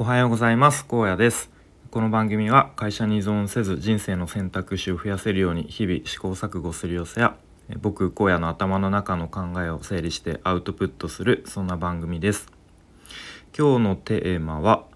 [0.00, 0.86] おはようございます。
[0.86, 1.50] 高野です。
[1.90, 7.36] この番組は会社に依存せず人生の選択肢を増やせるように日々試行錯誤する様子や
[7.82, 12.46] 僕荒野の頭の中の考えを整理してアウトプットするそんな番組です。
[13.54, 14.86] 今日のテーマは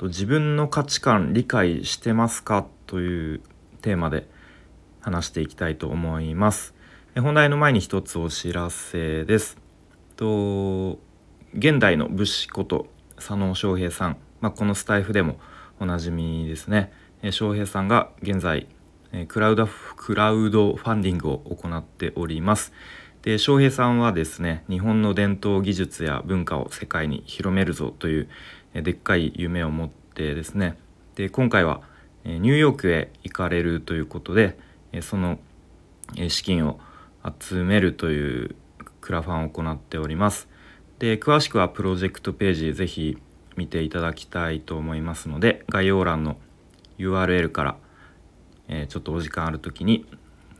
[0.00, 2.64] 自分の価値観理解してますか？
[2.86, 3.40] という
[3.82, 4.28] テーマで
[5.00, 6.74] 話していきたいと思います。
[7.16, 9.58] 本題の前に一つお知らせです。
[10.14, 11.00] と
[11.54, 12.86] 現代の武士こと
[13.16, 14.16] 佐野翔平さん。
[14.44, 15.38] まあ、このスタイフでも
[15.80, 18.66] おなじみですね、えー、翔平さんが現在、
[19.10, 19.66] え、クラウド
[19.96, 22.74] クラウドファンディングを行っております。
[23.22, 28.28] で翔平さんはですね日本の伝統技術や文化を世界に広めるぞという、
[28.74, 30.76] え、でっかい夢を持ってですね。
[31.14, 31.80] で今回は、
[32.24, 34.58] えニューヨークへ行かれるということで、
[34.92, 35.38] えその、
[36.18, 36.80] え資金を
[37.40, 38.56] 集めるという
[39.00, 40.48] クラファンを行っております。
[40.98, 43.16] で詳しくはプロジェクトページぜひ
[43.56, 46.36] 見ていただきたいと思いますので概要欄の
[46.98, 47.76] URL から、
[48.68, 50.06] えー、ちょっとお時間ある時に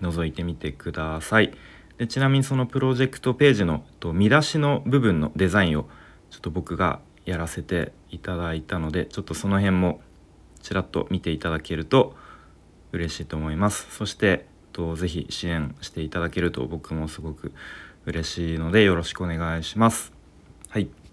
[0.03, 1.55] 覗いてみてください。
[1.99, 5.89] でちなみにそのプロジェクトページのと見出しの部分のデザインを
[6.31, 10.01] ちょっと僕がやらせていただいたのでちょっとその辺も
[10.61, 12.17] ちらっと見ていただけると
[12.93, 13.87] 嬉しいと思います。
[13.95, 17.53] そしてとぜひ支援していただけると僕もすごく
[18.07, 20.13] 嬉しいのでよろしくお願いします。
[20.69, 21.04] はい。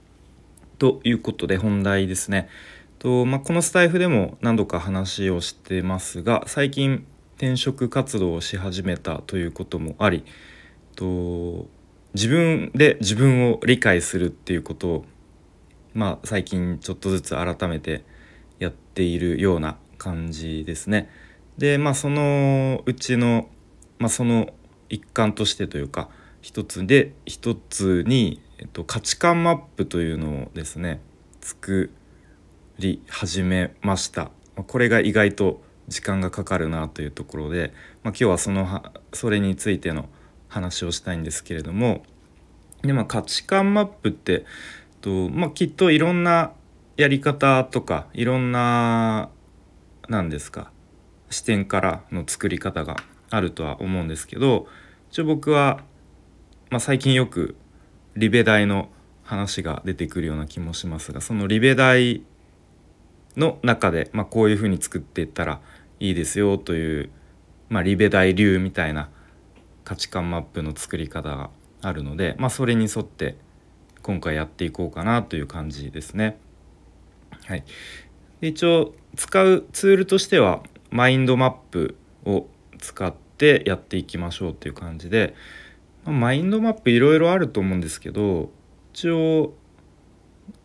[0.82, 2.50] ということで本題ですね。
[2.98, 7.06] とまあ、このスタイフでも何度か話をしてますが最近
[7.38, 10.24] 転職活動をし始めたということもあり
[10.96, 11.68] と
[12.16, 15.06] 自分で自分を理解するっていうことを、
[15.94, 18.04] まあ、最近ちょっとずつ改めて
[18.58, 21.12] やっているような感じですね。
[21.59, 23.50] でまあそのうちの、
[24.00, 24.50] まあ、その
[24.90, 26.09] 一環としてというか
[26.42, 31.02] 一つで一つにえっと、価値観マップというのをですね
[31.42, 31.92] 作
[32.78, 34.30] り始めました。
[34.56, 40.09] これが意外と時間がかかるなというところで、まあ、今日はそのそれについての
[40.47, 42.03] 話をしたいんですけれども
[42.84, 44.46] で、まあ、価値観マップって
[45.01, 46.51] と、まあ、きっといろんな
[46.97, 49.30] やり方とかいろんな
[50.07, 50.72] 何ですか
[51.31, 52.97] 視点からの作り方が
[53.31, 54.68] あるとは思うんですけど
[55.12, 55.84] 一応僕は、
[56.72, 57.56] まあ、最近よく
[58.16, 58.88] リベ大の
[59.24, 62.24] 話が出てくるような気もしますがそのリベ大
[63.36, 65.60] の中で、まあ、こういうふうに作っていったら
[66.00, 67.10] いいですよという、
[67.68, 69.10] まあ、リベ大流みたいな
[69.84, 71.50] 価値観マップの作り方が
[71.81, 73.36] あるので、まあ、それに沿って
[74.02, 76.40] 今回やっていこうかなという感じですね。
[77.48, 77.66] はい、
[78.40, 82.48] で一応使うツールとしてはマインドマップを
[82.80, 85.36] 使ってやっていきましょうという感じで、
[86.06, 88.50] マインドマップいろいろあると思うんですけど
[88.94, 89.53] 一応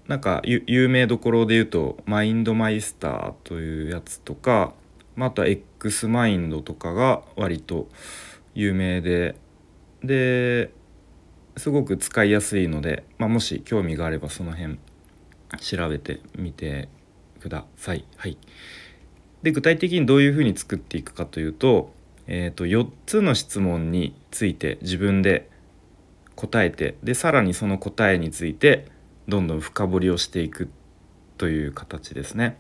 [0.09, 4.73] なんか有名どころで言うとマインドマイスターというやつとか、
[5.17, 7.89] まあ、あとは X マインドとかが割と
[8.55, 9.35] 有名で
[10.03, 10.71] で
[11.57, 14.79] すごく使いやすいので、まあ、もし興味があればその辺
[15.61, 16.89] 調べてみて
[17.41, 18.05] ください。
[18.17, 18.39] はい、
[19.43, 21.93] で具体的にどういうふうに作っていくかというと
[22.27, 25.49] えーと、4つの質問について自分で
[26.35, 28.87] 答えてでさらにその答えについて
[29.29, 30.69] どんどん深掘りをしていく
[31.39, 32.59] という形ですね。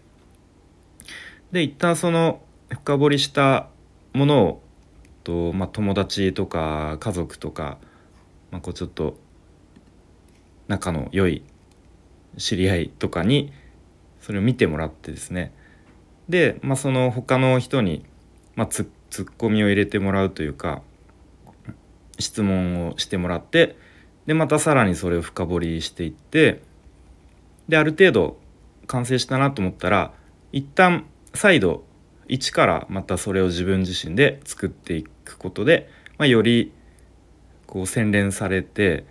[1.53, 2.41] で一旦その
[2.71, 3.69] 深掘りした
[4.13, 4.63] ものを
[5.27, 7.79] と、まあ、友達とか家族とか、
[8.53, 9.19] まあ、こうちょっと
[10.69, 11.43] 仲の良い
[12.39, 13.53] 知り合いとかに
[14.21, 15.53] それを見てもらってですね
[16.29, 18.05] で、まあ、その他の人に、
[18.55, 20.83] まあ、ツツッコミを入れてもらうというか
[22.19, 23.79] 質問をしてもらって
[24.27, 26.61] でまたさらにそれを深掘りしていって
[27.67, 28.37] である程度
[28.87, 30.13] 完成したなと思ったら
[30.53, 31.85] 一旦再度
[32.29, 35.89] 一からまたそれを自分自身で作っていくことで、
[36.19, 36.75] まあ、より
[37.67, 39.07] こう洗練されて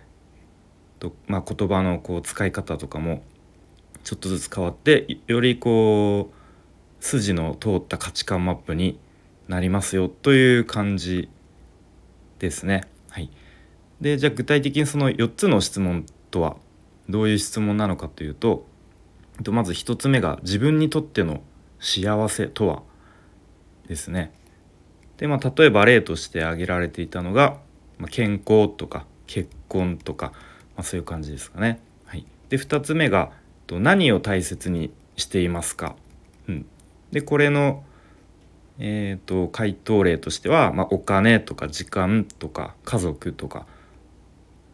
[1.00, 3.24] と、まあ、言葉のこう使い方とかも
[4.04, 9.00] ちょっとずつ変わってよりこう筋の通った価値観マップに
[9.48, 11.28] なりますよという感じ
[12.38, 12.82] ですね。
[13.10, 13.30] はい、
[14.00, 16.56] でじゃあ具体的にその4つの質問とは
[17.08, 18.66] どういう質問なのかというと
[19.48, 21.42] まず1つ目が自分にとっての
[21.78, 22.82] 幸せとは
[23.86, 24.32] ですね。
[25.18, 27.58] でまあ例えば例として挙げられていたのが、
[27.98, 30.32] まあ、健康とか結婚とか、
[30.76, 31.80] まあ、そういう感じですかね。
[32.04, 33.30] はい、で2つ目が
[33.68, 35.96] 何を大切にしていますか。
[36.48, 36.66] うん、
[37.12, 37.84] でこれの
[38.78, 43.66] えーと、回答例としては、まあ、お金とか時間とか家族とか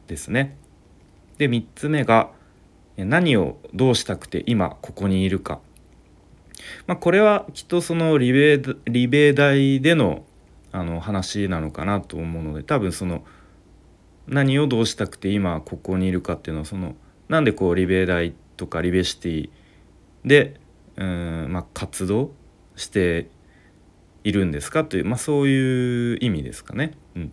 [0.08, 0.56] ですね。
[1.38, 2.30] で3つ目が
[2.96, 5.60] 何をどうしたくて今ここにいるか、
[6.86, 10.24] まあ、これはきっとそのリベリベ大での
[10.74, 13.24] あの話なのかなと思うので多分その
[14.26, 16.94] 何をどうしたくて今ここにいるかっていうのはその
[17.28, 19.50] なんでこうリベ大とかリベシティ
[20.24, 20.60] で
[20.96, 22.32] うん、まあ、活動
[22.76, 23.28] して
[24.24, 24.84] いるんですか？
[24.84, 26.92] という、まあ、そういう意味ですかね。
[27.16, 27.32] うん、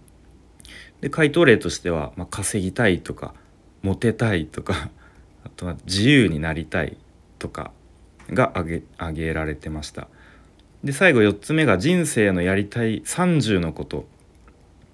[1.01, 3.33] で回答例としては、まあ、稼ぎたいとか
[3.81, 4.89] モテたいとか
[5.45, 6.97] あとは自由になりたい
[7.37, 7.71] とか
[8.29, 10.07] が挙げ挙げられてました。
[10.83, 14.07] で最後4つ目が人生のやりたい30のこと。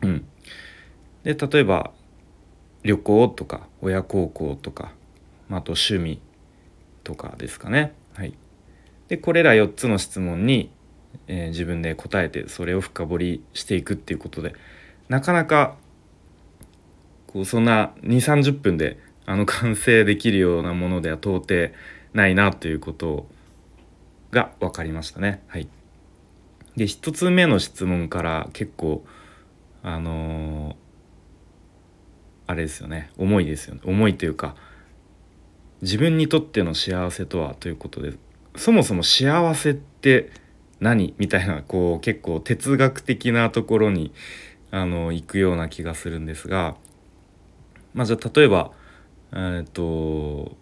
[0.01, 0.25] うん、
[1.23, 1.91] で例えば
[2.83, 4.91] 旅行とか親孝行とか、
[5.49, 6.19] まあ、あと趣味
[7.03, 7.93] とかですかね。
[8.13, 8.33] はい、
[9.07, 10.69] でこれら4つの質問に、
[11.27, 14.55] えー、自分で答えてそれを深掘りしていくっていうことで
[15.09, 15.75] なかなか
[17.27, 21.73] こうそんな2 3 0分であの 完成できるようなものでは到底
[22.13, 23.27] ないなということ
[24.31, 25.43] が分かりましたね。
[25.47, 25.67] はい、
[26.75, 29.05] で1つ目の質問から結構
[29.83, 30.75] あのー、
[32.47, 33.11] あれですよね。
[33.17, 33.81] 重いですよね。
[33.83, 34.55] 重いというか
[35.81, 38.13] 自分にとっての幸せとはということで
[38.55, 40.31] そもそも幸せって
[40.79, 41.13] 何？
[41.19, 44.13] みたいなこう結構哲学的なところに
[44.71, 46.75] あの行くような気がするんですが
[47.93, 48.71] まあじゃあ例えば
[49.33, 50.55] えっ、と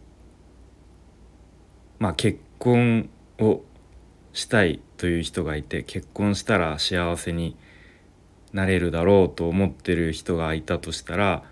[2.00, 3.62] まあ結婚を
[4.34, 7.56] したいという人がいて結婚したら幸せに
[8.52, 11.44] なれるだろうと思ってる人がいたとしたら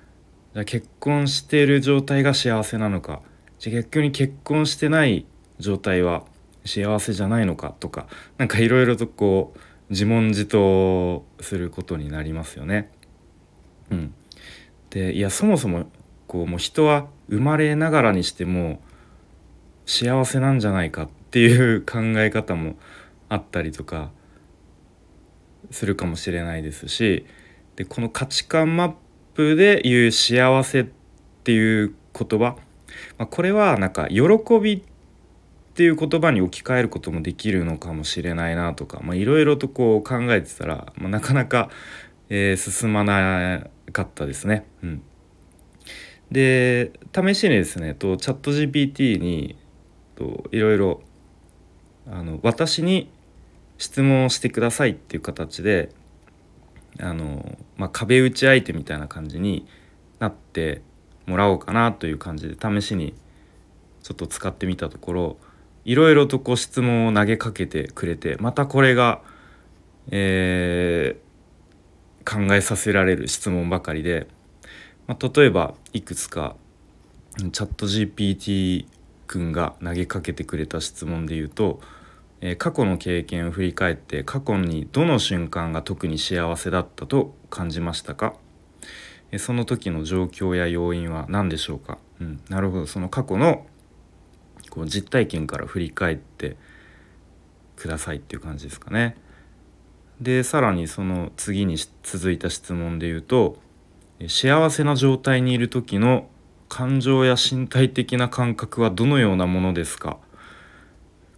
[0.54, 3.22] じゃ結婚している状態が幸せなのか。
[3.62, 5.26] じゃあ逆に結婚してない
[5.60, 6.24] 状態は
[6.66, 9.60] 幸せじゃないのかとか何かいろいろとこう
[9.90, 12.92] 自問自答することになりますよね。
[13.90, 14.14] うん、
[14.90, 15.86] でいやそもそも
[16.28, 18.82] こうもう人は生まれながらにしても
[19.86, 22.76] 幸せなんじゃないかっていう考え方も
[23.28, 24.12] あったりとか
[25.72, 27.26] するかもしれないですし
[27.76, 28.94] でこの価値観マッ
[29.34, 30.86] プで言う幸せっ
[31.44, 32.56] ていう言葉、
[33.18, 34.22] まあ、これはなんか喜
[34.62, 34.84] び
[35.72, 41.70] っていう言葉に置き換えることもできるのかもしれないなとかいろいろとこう考えてたら、まあ、なかなか、
[42.30, 44.66] えー、進まなかったですね。
[44.84, 45.02] うん、
[46.30, 49.56] で試しにですねとチャット GPT に
[50.16, 51.02] といろいろ
[52.06, 53.10] あの私に
[53.78, 55.90] 質問をしてくださいっていう形で
[57.00, 59.66] あの、まあ、壁打ち相手みたいな感じに
[60.20, 60.82] なって
[61.26, 63.14] もらおうかなという感じで試しに
[64.04, 65.38] ちょっと使ってみたところ
[65.86, 69.22] いろいろとこう質問を投げかけてくれてまたこれが、
[70.12, 74.28] えー、考えさせられる質問ばかりで、
[75.08, 76.56] まあ、例えばいくつか
[77.38, 78.86] チャット GPT
[79.26, 81.80] 君が投げかけてくれた質問で言うと、
[82.42, 88.34] えー、過去の経験を振り返って過去にどの瞬間が特に幸せだったと感じましたか、
[89.32, 92.86] えー、その時の状況や要因は何でしょうか、うん、なるほど。
[92.86, 93.66] その過去の
[94.72, 96.58] こう実体験から振り返って
[97.76, 99.16] くださいっていう感じですかね。
[100.20, 103.58] でさらにその次に続いた質問で言うと
[104.28, 106.30] 幸せな状態にいる時の
[106.70, 110.18] 感情や身体的な感覚はどのようなものですか？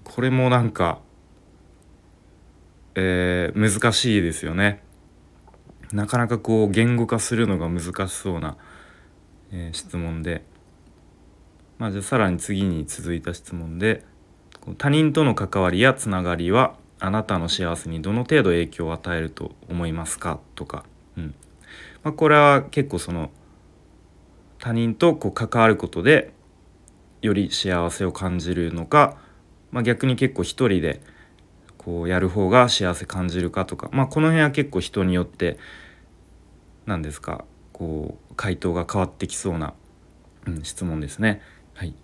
[0.03, 0.99] これもなんか、
[2.93, 4.83] えー、難しいですよね。
[5.91, 8.57] なかなかこう言語化するのが難しそうな、
[9.51, 10.43] えー、質問で、
[11.77, 14.03] まあ、じゃあさらに次に続いた質問で
[14.77, 20.85] 他人との関わりやつながりはあなたの幸せにどの程度影響を与えると思いますかとか、
[21.17, 21.35] うん。
[22.03, 23.29] まあ、これは結構その
[24.59, 26.31] 他人とこう関わることで
[27.21, 29.17] より幸せを感じるのか、
[29.71, 31.01] まあ、逆に結構一人で
[31.77, 35.57] こうやる方が幸せ感じるかとか、まあ、この辺は結構人によって
[36.85, 39.73] 何ですかこう回答が変わってきそうな、
[40.45, 41.41] うん、質問ですね。
[41.73, 41.95] はい、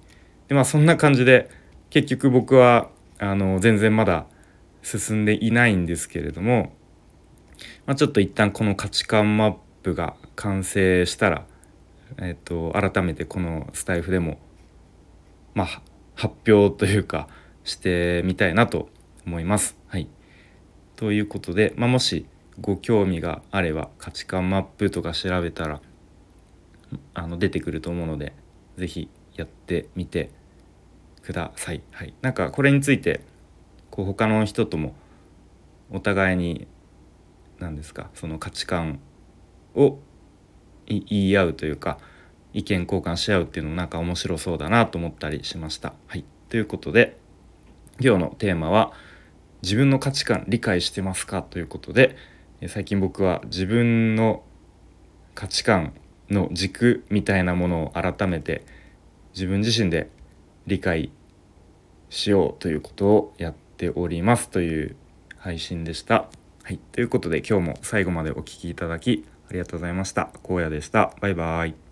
[0.48, 1.50] でまあそんな感じで
[1.90, 4.26] 結局僕はあの全然まだ
[4.82, 6.74] 進んでいないんですけれども、
[7.86, 11.46] まあ、ちょっと一旦この価値観マップが完成したら
[12.18, 14.40] えっと、改めてこのスタイフでも、
[15.54, 15.82] まあ、
[16.16, 17.28] 発表というか
[17.64, 18.90] してみたいなと
[19.26, 19.78] 思います。
[19.88, 20.08] はい、
[20.96, 22.26] ということで、まあ、もし
[22.60, 25.82] ご興味があれば価値観マップとか調べたら
[27.14, 28.34] あの出てくると思うので
[28.78, 29.10] 是非
[29.40, 30.30] やってみて
[31.22, 31.82] ください。
[31.92, 33.22] はい、なんかこれについて
[33.90, 34.94] こう他の人とも
[35.92, 36.68] お互いに
[37.60, 39.00] 何ですかその価値観
[39.76, 40.00] を
[40.88, 42.00] 言い合うというか
[42.54, 45.94] 意見交換し合うっていうのもなんか面白そうだなと思ったりしました。
[46.08, 47.18] はい、ということで
[48.02, 48.94] 今日のテーマは
[49.62, 52.16] 「自分の価値観理解してますか?」ということで
[52.68, 54.44] 最近僕は自分の
[55.36, 55.94] 価値観
[56.30, 58.64] の軸みたいなものを改めて
[59.34, 60.10] 自分自身で
[60.68, 61.12] 理解
[62.10, 64.96] しようということをやっておりますという
[65.38, 66.26] 配信でした。
[66.64, 70.30] はい、ということで今日も最後までお聴きいただきありがとうございました。
[70.48, 71.14] 荒野でした。
[71.22, 71.89] バイバイ。